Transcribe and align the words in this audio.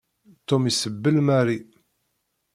Tom 0.47 0.61
isebbel 0.71 1.15
Mary. 1.27 1.59